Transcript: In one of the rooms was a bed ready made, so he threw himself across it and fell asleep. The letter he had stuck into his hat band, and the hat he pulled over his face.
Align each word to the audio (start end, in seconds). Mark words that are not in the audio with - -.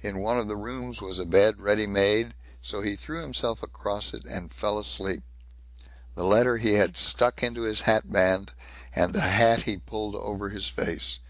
In 0.00 0.20
one 0.20 0.38
of 0.38 0.48
the 0.48 0.56
rooms 0.56 1.02
was 1.02 1.18
a 1.18 1.26
bed 1.26 1.60
ready 1.60 1.86
made, 1.86 2.32
so 2.62 2.80
he 2.80 2.96
threw 2.96 3.20
himself 3.20 3.62
across 3.62 4.14
it 4.14 4.24
and 4.24 4.50
fell 4.50 4.78
asleep. 4.78 5.22
The 6.14 6.24
letter 6.24 6.56
he 6.56 6.72
had 6.76 6.96
stuck 6.96 7.42
into 7.42 7.64
his 7.64 7.82
hat 7.82 8.10
band, 8.10 8.52
and 8.96 9.12
the 9.12 9.20
hat 9.20 9.64
he 9.64 9.76
pulled 9.76 10.14
over 10.16 10.48
his 10.48 10.68
face. 10.68 11.20